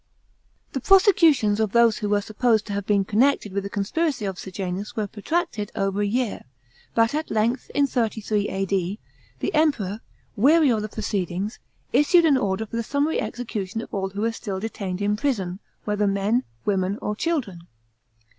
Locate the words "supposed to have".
2.21-2.87